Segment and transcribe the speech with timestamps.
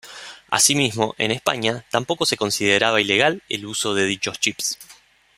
[0.49, 4.79] Asimismo, en España tampoco se consideraba ilegal el uso de dichos chips.